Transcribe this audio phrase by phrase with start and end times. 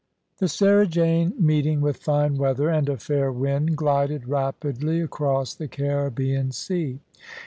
[0.39, 5.67] The Sarah Jane meeting with fine weather and a fair wind glided rapidly across the
[5.67, 6.99] Caribbean Sea.